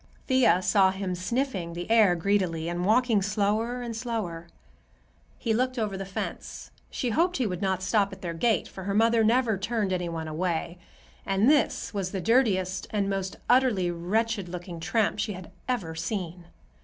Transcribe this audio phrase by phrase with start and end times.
[0.25, 4.47] Thea saw him sniffing the air greedily and walking slower and slower.
[5.37, 6.71] He looked over the fence.
[6.89, 10.09] She hoped he would not stop at their gate, for her mother never turned any
[10.09, 10.79] one away,
[11.23, 16.45] and this was the dirtiest and most utterly wretched looking tramp she had ever seen.